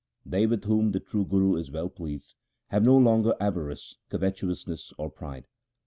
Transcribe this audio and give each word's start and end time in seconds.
2 0.23 0.29
They 0.31 0.47
with 0.47 0.63
whom 0.63 0.93
the 0.93 0.99
True 0.99 1.23
Guru 1.23 1.55
is 1.57 1.69
well 1.69 1.87
pleased, 1.87 2.33
have 2.69 2.83
no 2.83 2.97
longer 2.97 3.35
avarice, 3.39 3.97
covetousness, 4.09 4.91
or 4.97 5.11
pride. 5.11 5.45